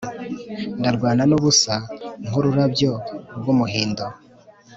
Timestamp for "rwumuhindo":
3.37-4.05